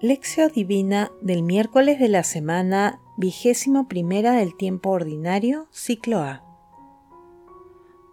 Lección 0.00 0.52
Divina 0.52 1.10
del 1.20 1.42
miércoles 1.42 1.98
de 1.98 2.06
la 2.06 2.22
semana 2.22 3.00
vigésimo 3.16 3.88
primera 3.88 4.34
del 4.34 4.56
tiempo 4.56 4.90
ordinario, 4.90 5.66
ciclo 5.72 6.20
A. 6.20 6.44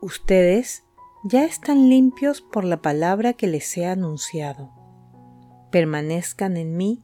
Ustedes 0.01 0.83
ya 1.23 1.43
están 1.43 1.87
limpios 1.87 2.41
por 2.41 2.63
la 2.63 2.81
palabra 2.81 3.33
que 3.33 3.45
les 3.45 3.77
he 3.77 3.85
anunciado. 3.85 4.71
Permanezcan 5.69 6.57
en 6.57 6.75
mí 6.75 7.03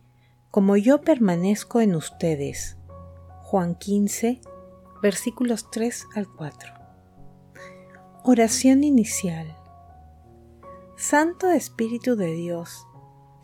como 0.49 0.75
yo 0.77 1.02
permanezco 1.02 1.79
en 1.79 1.93
ustedes. 1.93 2.75
Juan 3.43 3.75
15, 3.75 4.41
versículos 5.03 5.70
3 5.70 6.07
al 6.16 6.27
4. 6.27 6.73
Oración 8.23 8.84
inicial. 8.84 9.55
Santo 10.98 11.52
Espíritu 11.52 12.16
de 12.16 12.34
Dios, 12.34 12.88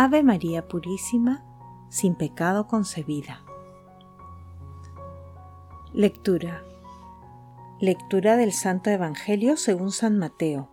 Ave 0.00 0.22
María 0.22 0.68
Purísima, 0.68 1.44
sin 1.88 2.14
pecado 2.14 2.68
concebida. 2.68 3.42
Lectura. 5.92 6.62
Lectura 7.80 8.36
del 8.36 8.52
Santo 8.52 8.90
Evangelio 8.90 9.56
según 9.56 9.90
San 9.90 10.16
Mateo, 10.16 10.68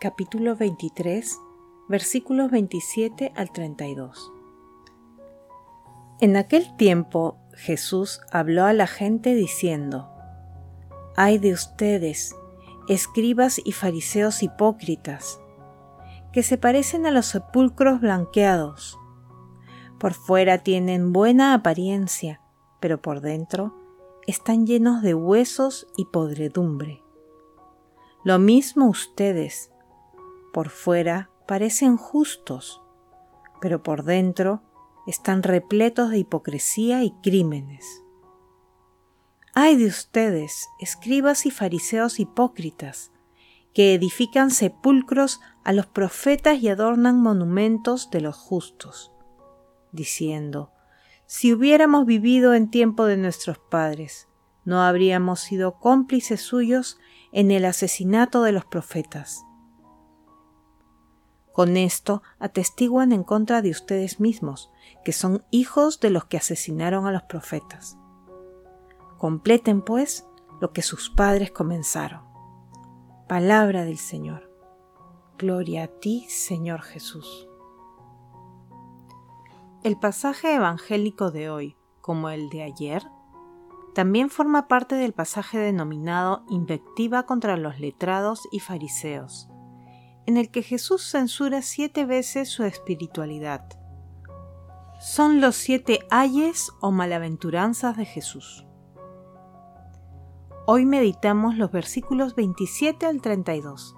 capítulo 0.00 0.54
23, 0.54 1.38
versículos 1.88 2.50
27 2.50 3.32
al 3.34 3.52
32. 3.52 4.32
En 6.20 6.36
aquel 6.36 6.76
tiempo 6.76 7.38
Jesús 7.54 8.20
habló 8.30 8.66
a 8.66 8.74
la 8.74 8.86
gente 8.86 9.34
diciendo, 9.34 10.10
Ay 11.16 11.38
de 11.38 11.54
ustedes, 11.54 12.36
escribas 12.86 13.62
y 13.64 13.72
fariseos 13.72 14.42
hipócritas, 14.42 15.40
que 16.38 16.44
se 16.44 16.56
parecen 16.56 17.04
a 17.04 17.10
los 17.10 17.26
sepulcros 17.26 18.00
blanqueados. 18.00 18.96
Por 19.98 20.14
fuera 20.14 20.58
tienen 20.58 21.12
buena 21.12 21.52
apariencia, 21.52 22.40
pero 22.78 23.02
por 23.02 23.20
dentro 23.20 23.74
están 24.28 24.64
llenos 24.64 25.02
de 25.02 25.14
huesos 25.14 25.88
y 25.96 26.04
podredumbre. 26.04 27.02
Lo 28.22 28.38
mismo 28.38 28.86
ustedes, 28.86 29.72
por 30.52 30.68
fuera 30.68 31.28
parecen 31.48 31.96
justos, 31.96 32.80
pero 33.60 33.82
por 33.82 34.04
dentro 34.04 34.62
están 35.08 35.42
repletos 35.42 36.10
de 36.10 36.18
hipocresía 36.18 37.02
y 37.02 37.10
crímenes. 37.20 37.84
Ay 39.54 39.74
de 39.74 39.86
ustedes, 39.86 40.68
escribas 40.78 41.46
y 41.46 41.50
fariseos 41.50 42.20
hipócritas, 42.20 43.10
que 43.74 43.94
edifican 43.94 44.50
sepulcros 44.50 45.40
a 45.68 45.74
los 45.74 45.84
profetas 45.84 46.62
y 46.62 46.70
adornan 46.70 47.20
monumentos 47.20 48.08
de 48.10 48.22
los 48.22 48.34
justos, 48.34 49.12
diciendo, 49.92 50.72
si 51.26 51.52
hubiéramos 51.52 52.06
vivido 52.06 52.54
en 52.54 52.70
tiempo 52.70 53.04
de 53.04 53.18
nuestros 53.18 53.58
padres, 53.58 54.28
no 54.64 54.80
habríamos 54.80 55.40
sido 55.40 55.78
cómplices 55.78 56.40
suyos 56.40 56.98
en 57.32 57.50
el 57.50 57.66
asesinato 57.66 58.42
de 58.44 58.52
los 58.52 58.64
profetas. 58.64 59.44
Con 61.52 61.76
esto 61.76 62.22
atestiguan 62.38 63.12
en 63.12 63.22
contra 63.22 63.60
de 63.60 63.68
ustedes 63.68 64.20
mismos, 64.20 64.70
que 65.04 65.12
son 65.12 65.44
hijos 65.50 66.00
de 66.00 66.08
los 66.08 66.24
que 66.24 66.38
asesinaron 66.38 67.06
a 67.06 67.12
los 67.12 67.24
profetas. 67.24 67.98
Completen, 69.18 69.82
pues, 69.82 70.24
lo 70.62 70.72
que 70.72 70.80
sus 70.80 71.10
padres 71.10 71.50
comenzaron. 71.50 72.22
Palabra 73.28 73.84
del 73.84 73.98
Señor. 73.98 74.47
Gloria 75.38 75.84
a 75.84 75.86
ti, 75.86 76.26
Señor 76.28 76.82
Jesús. 76.82 77.48
El 79.84 79.96
pasaje 79.96 80.52
evangélico 80.52 81.30
de 81.30 81.48
hoy, 81.48 81.76
como 82.00 82.28
el 82.28 82.48
de 82.48 82.64
ayer, 82.64 83.04
también 83.94 84.30
forma 84.30 84.66
parte 84.66 84.96
del 84.96 85.12
pasaje 85.12 85.58
denominado 85.58 86.44
Invectiva 86.48 87.22
contra 87.22 87.56
los 87.56 87.78
letrados 87.78 88.48
y 88.50 88.58
fariseos, 88.58 89.48
en 90.26 90.38
el 90.38 90.50
que 90.50 90.64
Jesús 90.64 91.08
censura 91.08 91.62
siete 91.62 92.04
veces 92.04 92.48
su 92.48 92.64
espiritualidad. 92.64 93.64
Son 94.98 95.40
los 95.40 95.54
siete 95.54 96.00
ayes 96.10 96.72
o 96.80 96.90
malaventuranzas 96.90 97.96
de 97.96 98.06
Jesús. 98.06 98.66
Hoy 100.66 100.84
meditamos 100.84 101.56
los 101.56 101.70
versículos 101.70 102.34
27 102.34 103.06
al 103.06 103.22
32. 103.22 103.97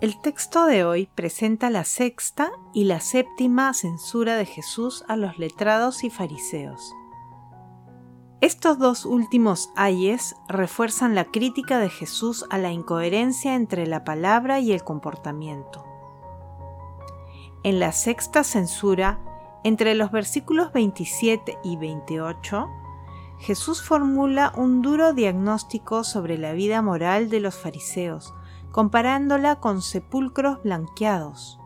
El 0.00 0.20
texto 0.20 0.66
de 0.66 0.84
hoy 0.84 1.08
presenta 1.14 1.70
la 1.70 1.84
sexta 1.84 2.50
y 2.72 2.84
la 2.84 2.98
séptima 2.98 3.72
censura 3.74 4.36
de 4.36 4.44
Jesús 4.44 5.04
a 5.06 5.16
los 5.16 5.38
letrados 5.38 6.02
y 6.02 6.10
fariseos. 6.10 6.92
Estos 8.40 8.78
dos 8.78 9.06
últimos 9.06 9.70
ayes 9.76 10.34
refuerzan 10.48 11.14
la 11.14 11.26
crítica 11.26 11.78
de 11.78 11.90
Jesús 11.90 12.44
a 12.50 12.58
la 12.58 12.72
incoherencia 12.72 13.54
entre 13.54 13.86
la 13.86 14.04
palabra 14.04 14.58
y 14.58 14.72
el 14.72 14.82
comportamiento. 14.82 15.84
En 17.62 17.78
la 17.78 17.92
sexta 17.92 18.42
censura, 18.42 19.20
entre 19.62 19.94
los 19.94 20.10
versículos 20.10 20.72
27 20.72 21.56
y 21.62 21.76
28, 21.76 22.68
Jesús 23.38 23.80
formula 23.80 24.52
un 24.56 24.82
duro 24.82 25.12
diagnóstico 25.12 26.02
sobre 26.02 26.36
la 26.36 26.52
vida 26.52 26.82
moral 26.82 27.30
de 27.30 27.40
los 27.40 27.54
fariseos, 27.54 28.34
comparándola 28.74 29.60
con 29.60 29.82
sepulcros 29.82 30.60
blanqueados. 30.64 31.60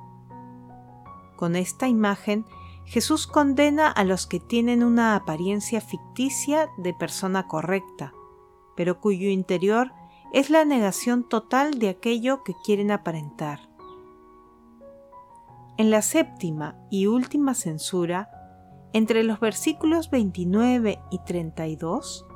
Con 1.36 1.56
esta 1.56 1.88
imagen, 1.88 2.44
Jesús 2.84 3.26
condena 3.26 3.88
a 3.90 4.04
los 4.04 4.26
que 4.26 4.40
tienen 4.40 4.84
una 4.84 5.16
apariencia 5.16 5.80
ficticia 5.80 6.68
de 6.76 6.92
persona 6.92 7.48
correcta, 7.48 8.12
pero 8.76 9.00
cuyo 9.00 9.30
interior 9.30 9.90
es 10.34 10.50
la 10.50 10.66
negación 10.66 11.26
total 11.26 11.78
de 11.78 11.88
aquello 11.88 12.44
que 12.44 12.52
quieren 12.62 12.90
aparentar. 12.90 13.70
En 15.78 15.90
la 15.90 16.02
séptima 16.02 16.76
y 16.90 17.06
última 17.06 17.54
censura, 17.54 18.28
entre 18.92 19.24
los 19.24 19.40
versículos 19.40 20.10
29 20.10 21.00
y 21.10 21.18
32, 21.20 22.26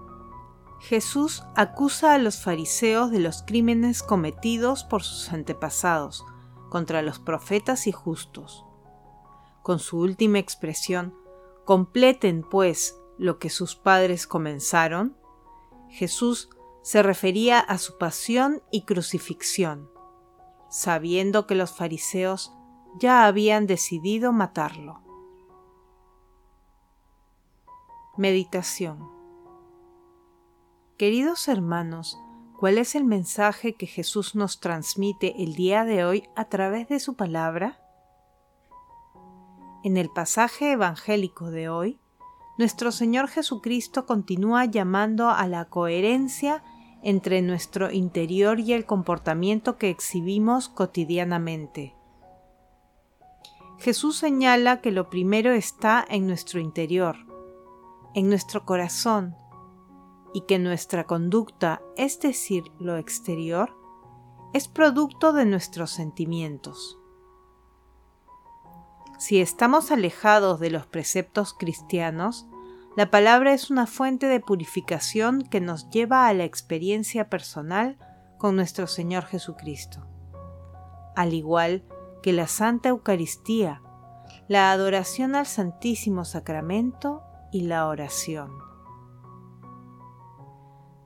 Jesús 0.82 1.44
acusa 1.54 2.12
a 2.12 2.18
los 2.18 2.42
fariseos 2.42 3.12
de 3.12 3.20
los 3.20 3.44
crímenes 3.44 4.02
cometidos 4.02 4.82
por 4.82 5.04
sus 5.04 5.32
antepasados 5.32 6.24
contra 6.70 7.02
los 7.02 7.20
profetas 7.20 7.86
y 7.86 7.92
justos. 7.92 8.66
Con 9.62 9.78
su 9.78 10.00
última 10.00 10.40
expresión, 10.40 11.14
completen 11.64 12.42
pues 12.42 12.98
lo 13.16 13.38
que 13.38 13.48
sus 13.48 13.76
padres 13.76 14.26
comenzaron, 14.26 15.16
Jesús 15.88 16.50
se 16.82 17.04
refería 17.04 17.60
a 17.60 17.78
su 17.78 17.96
pasión 17.96 18.60
y 18.72 18.84
crucifixión, 18.84 19.88
sabiendo 20.68 21.46
que 21.46 21.54
los 21.54 21.70
fariseos 21.70 22.52
ya 22.98 23.26
habían 23.26 23.68
decidido 23.68 24.32
matarlo. 24.32 25.00
Meditación 28.16 29.11
Queridos 31.02 31.48
hermanos, 31.48 32.16
¿cuál 32.56 32.78
es 32.78 32.94
el 32.94 33.02
mensaje 33.02 33.74
que 33.74 33.88
Jesús 33.88 34.36
nos 34.36 34.60
transmite 34.60 35.42
el 35.42 35.56
día 35.56 35.84
de 35.84 36.04
hoy 36.04 36.28
a 36.36 36.44
través 36.44 36.86
de 36.86 37.00
su 37.00 37.16
palabra? 37.16 37.80
En 39.82 39.96
el 39.96 40.10
pasaje 40.10 40.70
evangélico 40.70 41.50
de 41.50 41.68
hoy, 41.68 41.98
nuestro 42.56 42.92
Señor 42.92 43.26
Jesucristo 43.26 44.06
continúa 44.06 44.64
llamando 44.66 45.28
a 45.30 45.48
la 45.48 45.64
coherencia 45.64 46.62
entre 47.02 47.42
nuestro 47.42 47.90
interior 47.90 48.60
y 48.60 48.72
el 48.72 48.86
comportamiento 48.86 49.78
que 49.78 49.90
exhibimos 49.90 50.68
cotidianamente. 50.68 51.96
Jesús 53.80 54.18
señala 54.18 54.80
que 54.80 54.92
lo 54.92 55.10
primero 55.10 55.50
está 55.50 56.04
en 56.08 56.28
nuestro 56.28 56.60
interior, 56.60 57.16
en 58.14 58.28
nuestro 58.28 58.64
corazón 58.64 59.34
y 60.34 60.42
que 60.42 60.58
nuestra 60.58 61.04
conducta, 61.04 61.82
es 61.96 62.20
decir, 62.20 62.64
lo 62.78 62.96
exterior, 62.96 63.76
es 64.52 64.68
producto 64.68 65.32
de 65.32 65.44
nuestros 65.44 65.90
sentimientos. 65.90 66.98
Si 69.18 69.40
estamos 69.40 69.90
alejados 69.92 70.58
de 70.58 70.70
los 70.70 70.86
preceptos 70.86 71.54
cristianos, 71.54 72.46
la 72.96 73.10
palabra 73.10 73.54
es 73.54 73.70
una 73.70 73.86
fuente 73.86 74.26
de 74.26 74.40
purificación 74.40 75.42
que 75.42 75.60
nos 75.60 75.88
lleva 75.90 76.26
a 76.26 76.34
la 76.34 76.44
experiencia 76.44 77.30
personal 77.30 77.98
con 78.38 78.56
nuestro 78.56 78.86
Señor 78.86 79.24
Jesucristo. 79.24 80.06
Al 81.14 81.32
igual 81.32 81.84
que 82.22 82.32
la 82.32 82.48
Santa 82.48 82.90
Eucaristía, 82.90 83.80
la 84.48 84.72
adoración 84.72 85.34
al 85.34 85.46
Santísimo 85.46 86.24
Sacramento 86.24 87.22
y 87.52 87.62
la 87.62 87.86
oración. 87.86 88.71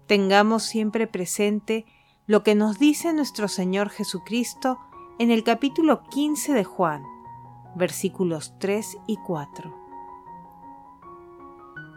Tengamos 0.07 0.63
siempre 0.63 1.09
presente 1.09 1.85
lo 2.27 2.45
que 2.45 2.55
nos 2.55 2.79
dice 2.79 3.13
nuestro 3.13 3.49
Señor 3.49 3.91
Jesucristo 3.91 4.79
en 5.19 5.33
el 5.33 5.43
capítulo 5.43 6.05
15 6.05 6.53
de 6.53 6.63
Juan, 6.63 7.03
versículos 7.75 8.55
3 8.61 8.99
y 9.09 9.17
4. 9.17 9.75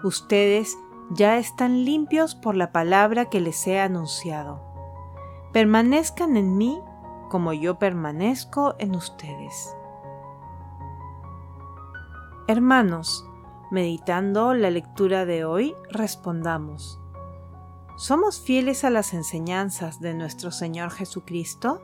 Ustedes 0.03 0.77
ya 1.11 1.37
están 1.37 1.85
limpios 1.85 2.33
por 2.33 2.55
la 2.55 2.71
palabra 2.71 3.29
que 3.29 3.41
les 3.41 3.67
he 3.67 3.79
anunciado. 3.79 4.61
Permanezcan 5.53 6.35
en 6.35 6.57
mí 6.57 6.79
como 7.29 7.53
yo 7.53 7.77
permanezco 7.77 8.73
en 8.79 8.95
ustedes. 8.95 9.75
Hermanos, 12.47 13.23
meditando 13.69 14.55
la 14.55 14.71
lectura 14.71 15.25
de 15.25 15.45
hoy, 15.45 15.75
respondamos. 15.91 16.99
¿Somos 17.99 18.39
fieles 18.39 18.85
a 18.85 18.89
las 18.89 19.13
enseñanzas 19.13 19.99
de 19.99 20.13
nuestro 20.13 20.51
Señor 20.51 20.89
Jesucristo? 20.89 21.81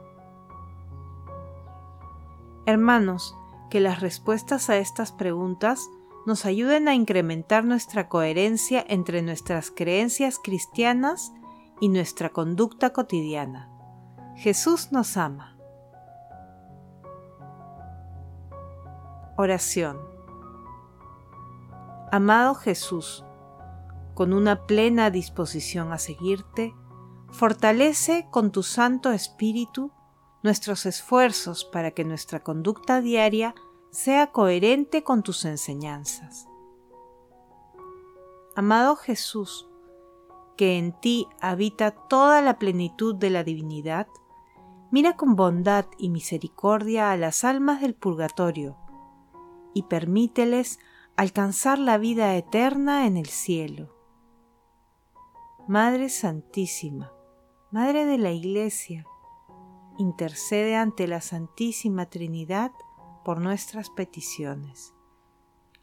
Hermanos, 2.66 3.36
que 3.70 3.82
las 3.82 4.00
respuestas 4.00 4.70
a 4.70 4.78
estas 4.78 5.12
preguntas 5.12 5.90
nos 6.26 6.46
ayuden 6.46 6.88
a 6.88 6.96
incrementar 6.96 7.66
nuestra 7.66 8.08
coherencia 8.08 8.82
entre 8.88 9.22
nuestras 9.24 9.72
creencias 9.72 10.40
cristianas 10.42 11.34
y 11.82 11.90
nuestra 11.90 12.30
conducta 12.30 12.92
cotidiana. 12.92 13.70
Jesús 14.38 14.94
nos 14.94 15.18
ama. 15.18 15.58
Oración. 19.36 20.00
Amado 22.10 22.56
Jesús, 22.56 23.26
con 24.16 24.34
una 24.34 24.66
plena 24.66 25.12
disposición 25.12 25.92
a 25.94 26.00
seguirte, 26.00 26.74
fortalece 27.30 28.28
con 28.32 28.52
tu 28.52 28.64
Santo 28.64 29.12
Espíritu 29.12 29.92
nuestros 30.42 30.86
esfuerzos 30.86 31.66
para 31.66 31.92
que 31.92 32.06
nuestra 32.06 32.42
conducta 32.42 33.02
diaria 33.02 33.54
sea 33.92 34.32
coherente 34.32 35.04
con 35.04 35.22
tus 35.22 35.44
enseñanzas. 35.46 36.48
Amado 38.56 38.96
Jesús, 38.96 39.68
que 40.56 40.78
en 40.78 40.94
ti 40.94 41.28
habita 41.42 41.92
toda 41.92 42.42
la 42.42 42.58
plenitud 42.58 43.16
de 43.16 43.30
la 43.30 43.44
divinidad, 43.44 44.08
mira 44.92 45.18
con 45.18 45.36
bondad 45.36 45.86
y 45.98 46.10
misericordia 46.10 47.12
a 47.12 47.18
las 47.18 47.44
almas 47.44 47.82
del 47.82 47.96
purgatorio 47.96 48.78
y 49.74 49.84
permíteles 49.84 50.80
alcanzar 51.18 51.80
la 51.80 51.98
vida 51.98 52.36
eterna 52.36 53.08
en 53.08 53.18
el 53.18 53.28
cielo. 53.28 53.95
Madre 55.68 56.10
Santísima, 56.10 57.12
Madre 57.72 58.06
de 58.06 58.20
la 58.20 58.30
Iglesia, 58.30 59.04
intercede 59.98 60.76
ante 60.76 61.08
la 61.08 61.22
Santísima 61.22 62.06
Trinidad 62.06 62.72
por 63.24 63.42
nuestras 63.42 63.90
peticiones. 63.90 64.94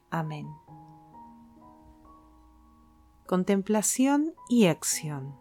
Amén. 0.08 0.46
Contemplación 3.26 4.36
y 4.48 4.66
acción. 4.66 5.34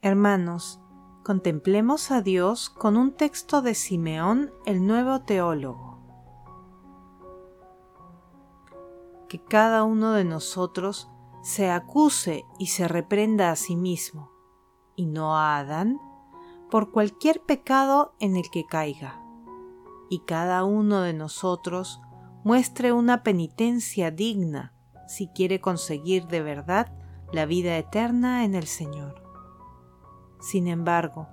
Hermanos, 0.00 0.80
contemplemos 1.22 2.10
a 2.10 2.22
Dios 2.22 2.70
con 2.70 2.96
un 2.96 3.12
texto 3.12 3.60
de 3.60 3.74
Simeón 3.74 4.50
el 4.64 4.86
nuevo 4.86 5.20
teólogo. 5.20 5.98
Que 9.28 9.38
cada 9.38 9.84
uno 9.84 10.12
de 10.12 10.24
nosotros 10.24 11.10
se 11.46 11.70
acuse 11.70 12.44
y 12.58 12.66
se 12.66 12.88
reprenda 12.88 13.52
a 13.52 13.56
sí 13.56 13.76
mismo, 13.76 14.32
y 14.96 15.06
no 15.06 15.36
a 15.36 15.58
Adán, 15.58 16.00
por 16.70 16.90
cualquier 16.90 17.40
pecado 17.40 18.16
en 18.18 18.34
el 18.34 18.50
que 18.50 18.66
caiga 18.66 19.22
y 20.08 20.20
cada 20.20 20.64
uno 20.64 21.02
de 21.02 21.12
nosotros 21.12 22.00
muestre 22.44 22.92
una 22.92 23.22
penitencia 23.22 24.10
digna 24.10 24.72
si 25.08 25.28
quiere 25.28 25.60
conseguir 25.60 26.26
de 26.26 26.42
verdad 26.42 26.92
la 27.32 27.46
vida 27.46 27.76
eterna 27.76 28.44
en 28.44 28.54
el 28.54 28.66
Señor. 28.66 29.22
Sin 30.40 30.68
embargo, 30.68 31.28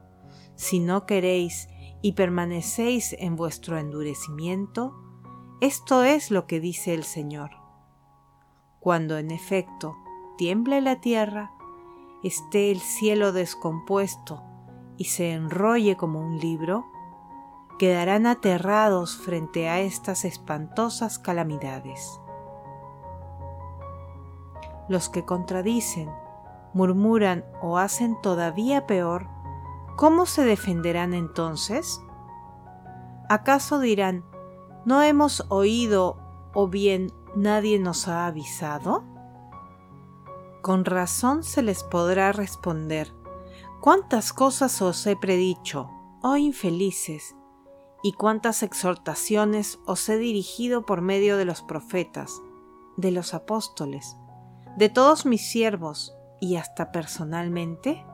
si 0.56 0.80
no 0.80 1.06
queréis 1.06 1.68
y 2.01 2.13
permanecéis 2.13 3.16
en 3.19 3.36
vuestro 3.36 3.77
endurecimiento, 3.77 4.95
esto 5.62 6.04
es 6.04 6.31
lo 6.31 6.45
que 6.45 6.59
dice 6.59 6.94
el 6.94 7.04
Señor. 7.04 7.51
Cuando 8.80 9.18
en 9.18 9.31
efecto 9.31 9.95
tiemble 10.38 10.81
la 10.81 11.00
tierra, 11.01 11.51
esté 12.24 12.71
el 12.71 12.80
cielo 12.80 13.31
descompuesto 13.31 14.41
y 14.97 15.06
se 15.06 15.31
enrolle 15.33 15.97
como 15.97 16.19
un 16.19 16.39
libro, 16.39 16.85
quedarán 17.80 18.25
aterrados 18.25 19.18
frente 19.18 19.69
a 19.69 19.80
estas 19.80 20.25
espantosas 20.25 21.19
calamidades. 21.19 22.19
Los 24.88 25.09
que 25.09 25.25
contradicen, 25.25 26.09
murmuran 26.74 27.45
o 27.62 27.77
hacen 27.77 28.19
todavía 28.21 28.85
peor, 28.88 29.27
¿cómo 29.95 30.25
se 30.25 30.44
defenderán 30.44 31.13
entonces? 31.13 32.01
¿Acaso 33.30 33.80
dirán, 33.80 34.25
¿no 34.85 35.01
hemos 35.01 35.45
oído 35.50 36.18
o 36.53 36.68
bien 36.68 37.12
nadie 37.35 37.80
nos 37.80 38.07
ha 38.07 38.27
avisado? 38.27 39.12
Con 40.63 40.86
razón 40.86 41.44
se 41.44 41.62
les 41.62 41.83
podrá 41.83 42.31
responder, 42.31 43.13
¿cuántas 43.81 44.33
cosas 44.33 44.81
os 44.81 45.06
he 45.06 45.16
predicho, 45.16 45.92
oh 46.23 46.37
infelices? 46.37 47.35
y 48.04 48.11
cuántas 48.14 48.64
exhortaciones 48.64 49.80
os 49.85 50.07
he 50.09 50.18
dirigido 50.18 50.85
por 50.85 51.02
medio 51.02 51.37
de 51.37 51.45
los 51.45 51.61
profetas, 51.61 52.42
de 52.97 53.11
los 53.11 53.33
apóstoles, 53.33 54.18
de 54.78 54.90
todos 54.90 55.26
mis 55.26 55.49
siervos 55.49 56.14
y 56.42 56.57
hasta 56.57 56.92
personalmente? 56.92 58.06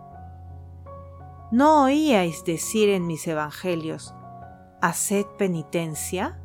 ¿No 1.51 1.83
oíais 1.83 2.45
decir 2.45 2.89
en 2.89 3.07
mis 3.07 3.27
evangelios, 3.27 4.13
haced 4.81 5.25
penitencia? 5.37 6.39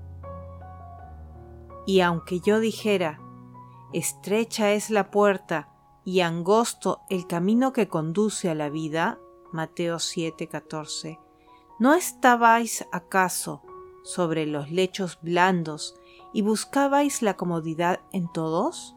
Y 1.87 2.01
aunque 2.01 2.41
yo 2.41 2.61
dijera, 2.61 3.21
estrecha 3.93 4.73
es 4.73 4.89
la 4.89 5.11
puerta 5.11 5.74
y 6.05 6.21
angosto 6.21 7.01
el 7.09 7.27
camino 7.27 7.73
que 7.73 7.89
conduce 7.89 8.51
a 8.51 8.55
la 8.55 8.69
vida, 8.69 9.19
Mateo 9.53 9.97
7:14, 9.97 11.19
¿No 11.79 11.95
estabais 11.95 12.87
acaso 12.93 13.63
sobre 14.05 14.47
los 14.47 14.71
lechos 14.71 15.19
blandos 15.23 15.95
y 16.33 16.43
buscabais 16.43 17.23
la 17.23 17.37
comodidad 17.37 18.01
en 18.13 18.31
todos? 18.31 18.95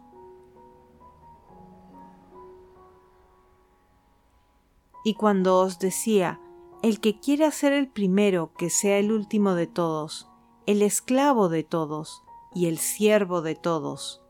Y 5.03 5.15
cuando 5.15 5.59
os 5.59 5.79
decía, 5.79 6.41
el 6.83 6.99
que 6.99 7.19
quiera 7.19 7.49
ser 7.51 7.71
el 7.71 7.87
primero, 7.87 8.51
que 8.57 8.69
sea 8.69 8.99
el 8.99 9.11
último 9.11 9.55
de 9.55 9.65
todos, 9.65 10.29
el 10.65 10.81
esclavo 10.81 11.49
de 11.49 11.63
todos 11.63 12.23
y 12.53 12.67
el 12.67 12.77
siervo 12.77 13.41
de 13.41 13.55
todos, 13.55 14.21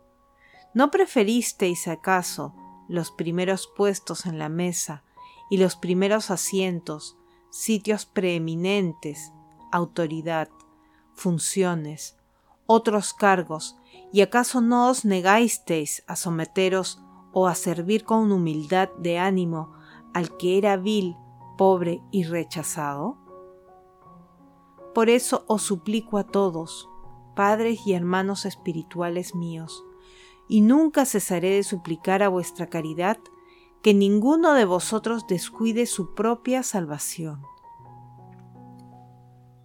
¿no 0.73 0.91
preferisteis 0.91 1.87
acaso 1.87 2.53
los 2.87 3.11
primeros 3.11 3.67
puestos 3.75 4.25
en 4.25 4.39
la 4.39 4.49
mesa 4.49 5.03
y 5.49 5.57
los 5.57 5.75
primeros 5.75 6.31
asientos 6.31 7.17
sitios 7.49 8.05
preeminentes, 8.05 9.31
autoridad, 9.71 10.49
funciones, 11.13 12.17
otros 12.65 13.13
cargos, 13.13 13.77
y 14.11 14.21
acaso 14.21 14.61
no 14.61 14.89
os 14.89 15.05
negáisteis 15.05 16.03
a 16.07 16.15
someteros 16.15 17.01
o 17.33 17.47
a 17.47 17.55
servir 17.55 18.03
con 18.03 18.31
humildad 18.31 18.89
de 18.99 19.17
ánimo 19.17 19.73
al 20.13 20.35
que 20.37 20.57
era 20.57 20.77
vil, 20.77 21.15
pobre 21.57 22.01
y 22.11 22.23
rechazado? 22.23 23.17
Por 24.93 25.09
eso 25.09 25.43
os 25.47 25.63
suplico 25.63 26.17
a 26.17 26.23
todos, 26.23 26.89
padres 27.35 27.85
y 27.85 27.93
hermanos 27.93 28.45
espirituales 28.45 29.35
míos, 29.35 29.83
y 30.47 30.61
nunca 30.61 31.05
cesaré 31.05 31.51
de 31.51 31.63
suplicar 31.63 32.23
a 32.23 32.29
vuestra 32.29 32.67
caridad 32.67 33.17
que 33.81 33.93
ninguno 33.93 34.53
de 34.53 34.65
vosotros 34.65 35.27
descuide 35.27 35.85
su 35.85 36.13
propia 36.15 36.63
salvación. 36.63 37.41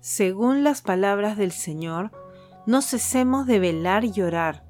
según 0.01 0.65
las 0.65 0.83
palabras 0.83 1.37
del 1.37 1.53
Señor, 1.53 2.11
no 2.67 2.83
cesemos 2.83 3.47
de 3.47 3.61
velar 3.61 4.05
y 4.05 4.21
orar, 4.21 4.65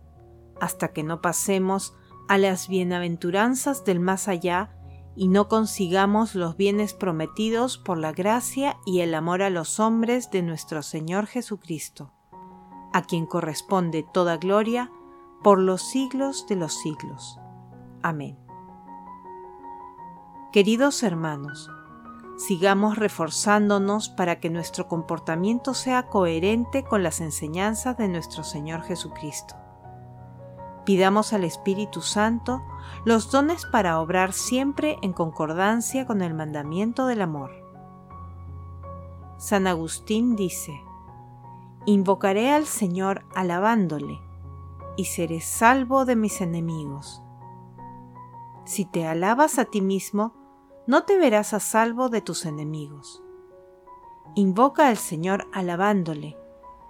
hasta 0.60 0.92
que 0.92 1.02
no 1.02 1.22
pasemos 1.22 1.94
a 2.28 2.36
las 2.36 2.68
bienaventuranzas 2.68 3.84
del 3.84 3.98
más 3.98 4.28
allá 4.28 4.76
y 5.16 5.28
no 5.28 5.48
consigamos 5.48 6.34
los 6.34 6.56
bienes 6.56 6.94
prometidos 6.94 7.78
por 7.78 7.98
la 7.98 8.12
gracia 8.12 8.76
y 8.86 9.00
el 9.00 9.14
amor 9.14 9.42
a 9.42 9.50
los 9.50 9.80
hombres 9.80 10.30
de 10.30 10.42
nuestro 10.42 10.82
Señor 10.82 11.26
Jesucristo, 11.26 12.12
a 12.92 13.02
quien 13.02 13.26
corresponde 13.26 14.04
toda 14.12 14.36
gloria 14.36 14.90
por 15.42 15.58
los 15.58 15.82
siglos 15.82 16.46
de 16.46 16.56
los 16.56 16.74
siglos. 16.74 17.38
Amén. 18.02 18.38
Queridos 20.52 21.02
hermanos, 21.02 21.70
sigamos 22.36 22.98
reforzándonos 22.98 24.08
para 24.08 24.38
que 24.38 24.50
nuestro 24.50 24.86
comportamiento 24.86 25.74
sea 25.74 26.08
coherente 26.08 26.84
con 26.84 27.02
las 27.02 27.20
enseñanzas 27.20 27.96
de 27.96 28.08
nuestro 28.08 28.44
Señor 28.44 28.82
Jesucristo. 28.82 29.56
Pidamos 30.84 31.32
al 31.32 31.44
Espíritu 31.44 32.02
Santo 32.02 32.62
los 33.04 33.30
dones 33.30 33.66
para 33.66 34.00
obrar 34.00 34.32
siempre 34.32 34.98
en 35.02 35.12
concordancia 35.12 36.06
con 36.06 36.22
el 36.22 36.34
mandamiento 36.34 37.06
del 37.06 37.22
amor. 37.22 37.52
San 39.38 39.66
Agustín 39.66 40.36
dice, 40.36 40.72
Invocaré 41.86 42.52
al 42.52 42.66
Señor 42.66 43.24
alabándole, 43.34 44.20
y 44.96 45.06
seré 45.06 45.40
salvo 45.40 46.04
de 46.04 46.16
mis 46.16 46.40
enemigos. 46.40 47.22
Si 48.64 48.84
te 48.84 49.06
alabas 49.06 49.58
a 49.58 49.64
ti 49.64 49.80
mismo, 49.80 50.34
no 50.86 51.04
te 51.04 51.16
verás 51.16 51.54
a 51.54 51.60
salvo 51.60 52.08
de 52.08 52.20
tus 52.20 52.46
enemigos. 52.46 53.22
Invoca 54.34 54.88
al 54.88 54.96
Señor 54.96 55.46
alabándole, 55.52 56.36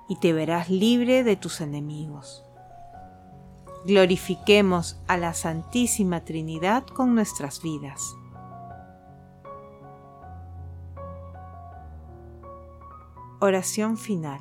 y 0.09 0.17
te 0.17 0.33
verás 0.33 0.69
libre 0.69 1.25
de 1.25 1.37
tus 1.37 1.61
enemigos. 1.61 2.45
Glorifiquemos 3.85 5.01
a 5.09 5.17
la 5.17 5.35
Santísima 5.35 6.25
Trinidad 6.25 6.87
con 6.87 7.15
nuestras 7.15 7.63
vidas. 7.63 8.15
Oración 13.41 13.97
final. 13.97 14.41